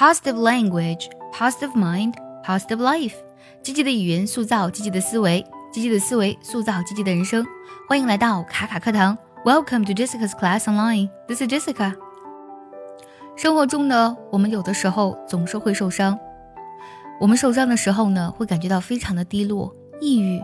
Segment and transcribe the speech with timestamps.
[0.00, 3.12] positive language, positive mind, positive life。
[3.62, 7.46] 积极的语言塑造积极的思维，积极的思维塑造积极的人生。
[7.86, 11.10] 欢迎来到卡卡课堂，Welcome to Jessica's Class Online。
[11.28, 11.92] This is Jessica。
[13.36, 16.18] 生活中呢，我们有的时候总是会受伤。
[17.20, 20.42] 我们受伤的时候呢，会感觉到非常的低落、抑郁，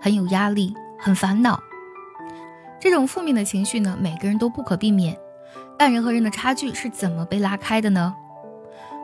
[0.00, 1.62] 很有压力，很烦恼。
[2.80, 5.16] 这种负面的情绪呢，每个人都不可避免。
[5.78, 8.16] 但人和人的差距是怎么被拉开的呢？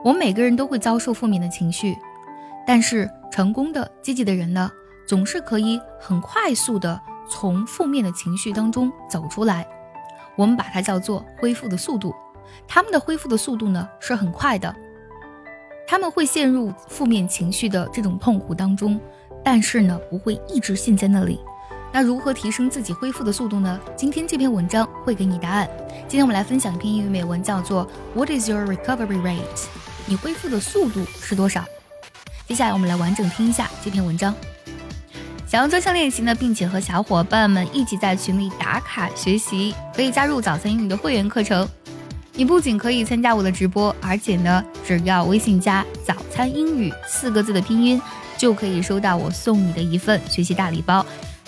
[0.06, 1.98] 我们每个人都会遭受负面的情绪，
[2.64, 4.70] 但是成功的、积极的人呢，
[5.04, 9.66] 总是可以很快速的从负面的情绪当中走出来。
[10.36, 12.14] 我们把它叫做恢复的速度。
[12.68, 14.72] 他们的恢复的速度呢是很快的。
[15.88, 19.00] 他们会陷入负面情绪的这种痛苦当中，
[19.42, 21.40] 但是呢，不会一直陷在那里。
[21.90, 23.80] 那如何提升自己恢复的速度呢？
[23.96, 25.68] 今天这篇文章会给你答案。
[26.06, 29.66] 今天我们来分享一篇英语美文，叫做 What is your recovery rate？
[30.06, 31.64] 你恢复的速度是多少？
[32.46, 34.34] 接下来我们来完整听一下这篇文章。
[35.48, 41.68] 想要专项练习呢，并且和小伙伴们一起在群里打卡学习，可以加入早餐英语的会员课程。
[42.34, 48.00] 你不仅可以参加我的直播，而且呢，只要微信加“早餐英语”四个字的拼音，
[48.36, 51.04] 就可以收到我送你的一份学习大礼包。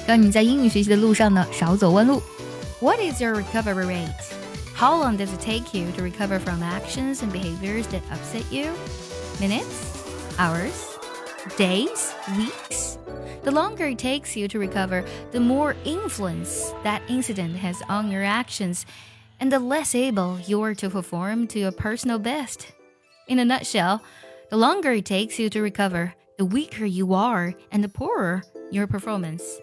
[0.06, 2.22] 让你在英语学习的路上呢少走弯路。
[2.80, 4.37] What is your recovery rate?
[4.78, 8.72] How long does it take you to recover from actions and behaviors that upset you?
[9.40, 10.38] Minutes?
[10.38, 10.96] Hours?
[11.56, 12.14] Days?
[12.36, 12.96] Weeks?
[13.42, 18.22] The longer it takes you to recover, the more influence that incident has on your
[18.22, 18.86] actions,
[19.40, 22.70] and the less able you are to perform to your personal best.
[23.26, 24.00] In a nutshell,
[24.48, 28.86] the longer it takes you to recover, the weaker you are and the poorer your
[28.86, 29.58] performance.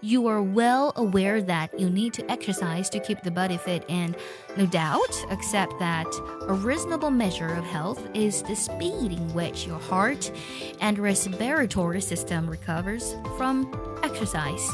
[0.00, 4.16] You are well aware that you need to exercise to keep the body fit, and
[4.56, 6.06] no doubt accept that
[6.48, 10.30] a reasonable measure of health is the speed in which your heart
[10.80, 14.68] and respiratory system recovers from exercise.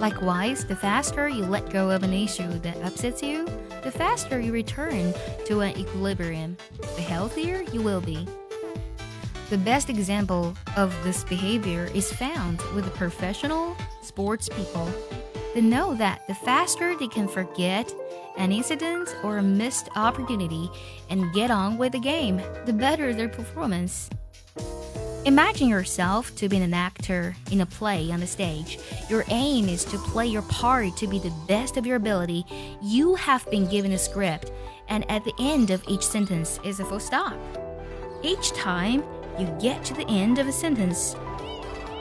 [0.00, 3.46] Likewise, the faster you let go of an issue that upsets you,
[3.82, 5.14] the faster you return
[5.46, 6.56] to an equilibrium,
[6.96, 8.26] the healthier you will be.
[9.50, 13.76] The best example of this behavior is found with a professional
[14.18, 14.90] sports people.
[15.54, 17.88] They know that the faster they can forget
[18.36, 20.68] an incident or a missed opportunity
[21.08, 24.10] and get on with the game, the better their performance.
[25.24, 28.80] Imagine yourself to be an actor in a play on the stage.
[29.08, 32.44] Your aim is to play your part to be the best of your ability.
[32.82, 34.50] You have been given a script,
[34.88, 37.38] and at the end of each sentence is a full stop.
[38.24, 39.04] Each time
[39.38, 41.14] you get to the end of a sentence,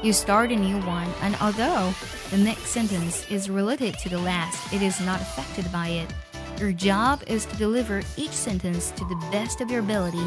[0.03, 1.93] you start a new one, and although
[2.29, 6.13] the next sentence is related to the last, it is not affected by it.
[6.59, 10.25] Your job is to deliver each sentence to the best of your ability.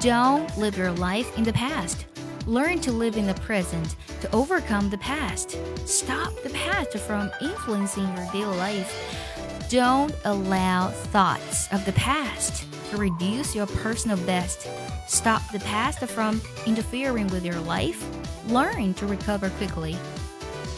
[0.00, 2.06] Don't live your life in the past.
[2.46, 5.58] Learn to live in the present to overcome the past.
[5.86, 9.66] Stop the past from influencing your daily life.
[9.68, 14.68] Don't allow thoughts of the past to reduce your personal best.
[15.08, 18.04] Stop the past from interfering with your life
[18.50, 19.96] learn to recover quickly.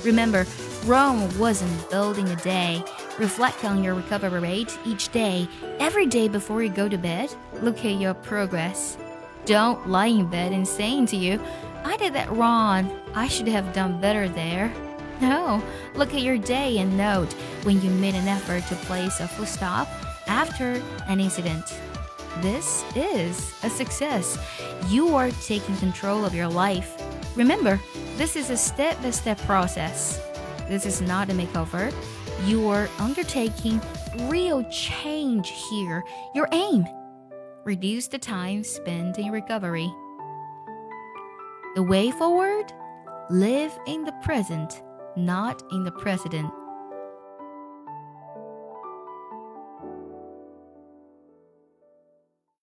[0.05, 0.47] Remember,
[0.84, 2.83] Rome wasn't built in a day.
[3.19, 5.49] Reflect on your recovery rate each day.
[5.78, 8.99] Every day before you go to bed, look at your progress.
[9.44, 11.41] Don't lie in bed and saying to you,
[11.84, 12.91] I did that wrong.
[13.15, 14.73] I should have done better there.
[15.21, 15.62] No,
[15.94, 19.47] look at your day and note when you made an effort to place a full
[19.47, 19.89] stop
[20.27, 21.65] after an incident.
[22.41, 24.38] This is a success.
[24.88, 26.97] You are taking control of your life.
[27.37, 27.78] Remember,
[28.16, 30.20] this is a step by step process.
[30.69, 31.93] This is not a makeover.
[32.47, 33.81] You are undertaking
[34.22, 36.03] real change here.
[36.34, 36.87] Your aim
[37.65, 39.93] reduce the time spent in recovery.
[41.75, 42.72] The way forward
[43.31, 44.82] live in the present,
[45.16, 46.50] not in the precedent.